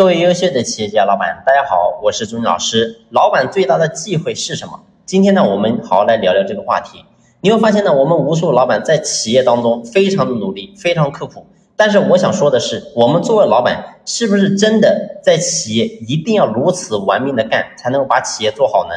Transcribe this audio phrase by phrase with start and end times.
[0.00, 3.02] 各位优秀的企业家老板，大家好，我是朱军老师。
[3.10, 4.80] 老板最大的忌讳是什么？
[5.04, 7.04] 今天呢，我们好好来聊聊这个话题。
[7.42, 11.44] 你会发现呢，我们无数老板在企业当中非常的努力，非常刻苦。
[11.76, 18.94] 但是我想说的是，我们作为老板，是不是真的在企业一定要如此玩命的干，才能够把企业做好呢？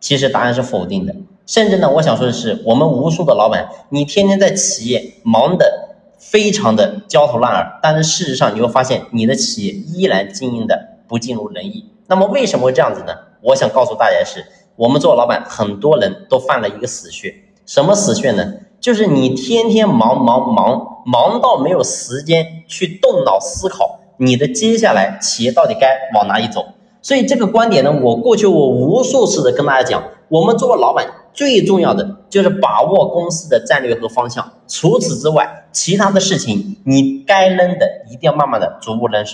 [0.00, 1.14] 其实答案是否定的。
[1.44, 5.77] 甚至呢，我想说的是，我们无数的老板，你天天在企业忙的。
[6.18, 11.92] 非常的焦头烂额，但是事实上你会发现你的企业依然经营的不尽如人意。
[12.06, 13.14] 那么为什么会这样子呢？
[13.40, 14.44] 我想告诉大家的是，
[14.76, 17.34] 我们做老板很多人都犯了一个死穴，
[17.66, 18.54] 什么死穴呢？
[18.80, 26.64] 就是你天天忙忙忙忙到没有时间去动脑思考你的接下来企业到底该往哪里走。
[27.02, 34.52] 所以这个观点呢，我过去我无数次的跟大家讲，我们做老板最重要的就是把握公司的战略和方向。
[34.66, 39.24] 除此之外，其他的事情你该扔的一定要慢慢的逐步扔，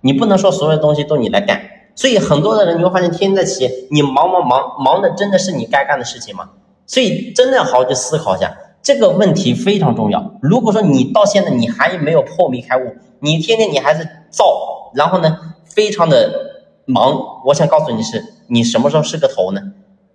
[0.00, 1.60] 你不能说所有的东西都你来干。
[1.96, 6.50] 所以很多的人你会发现，天天在企业，你忙忙忙忙的真的是你该干的事情吗？
[6.86, 10.34] 所以真的要好好去思考一下这个问题非常重要。
[10.40, 16.46] 如果说你到现在你还没有破迷开悟，你天天你还是造，然后呢，非常的。
[16.90, 19.60] 忙，我想告诉你是，你什么时候是个头呢？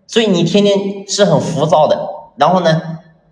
[0.08, 2.82] 所以你天天是很浮躁的，然后呢，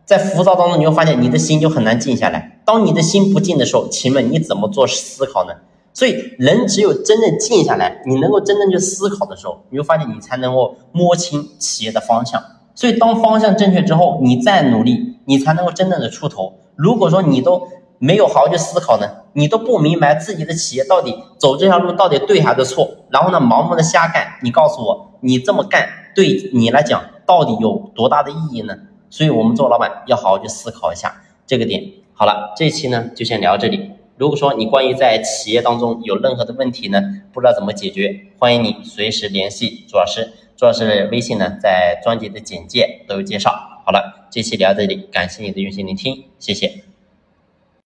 [0.06, 2.60] 在浮躁当中，你会发现你的心就很难静下来。
[2.66, 5.54] 当你的心不静的时候，请问你怎么做思考呢？
[5.94, 12.42] 所以人只有真正静下来，你能够真正去思考的时候，你会发现你才能够摸清企业的方向。
[12.74, 16.54] 所以当方向正确之后，你再努力，你才能够真正的出头。
[16.76, 17.68] 如果说你都
[18.00, 28.76] 没有好好去思考呢，你都不明白自己的企业到底走这条路到底对还是错，然后呢盲目的瞎干，你告诉我你这么干对你来讲到底有多大的意义呢？
[29.12, 31.84] 所以我们做老板要好好去思考一下这个点。
[32.14, 33.92] 好了，这期呢就先聊到这里。
[34.18, 37.02] 如果说你关于在企业当中有任何的问题呢，
[37.34, 43.52] 不知道怎么解决，欢迎你随时联系朱老师，朱老师的微信呢在专辑的简介都有介绍。
[43.86, 46.91] 好了，这期聊到这里，感谢你的用心聆听，谢谢。